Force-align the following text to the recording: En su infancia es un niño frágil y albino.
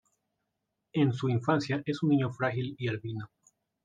En 0.93 1.13
su 1.13 1.29
infancia 1.29 1.83
es 1.85 2.01
un 2.01 2.09
niño 2.09 2.33
frágil 2.33 2.73
y 2.79 2.87
albino. 2.87 3.29